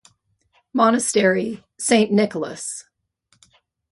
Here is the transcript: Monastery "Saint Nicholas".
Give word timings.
Monastery 0.73 1.63
"Saint 1.77 2.11
Nicholas". 2.11 2.85